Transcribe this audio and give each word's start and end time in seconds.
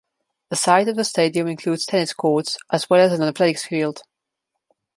The 0.49 0.55
site 0.55 0.87
of 0.87 0.95
the 0.95 1.03
stadium 1.03 1.47
includes 1.47 1.85
tennis 1.85 2.11
courts 2.11 2.57
as 2.71 2.89
well 2.89 3.05
as 3.05 3.13
an 3.13 3.21
athletics 3.23 3.65
field. 3.65 4.01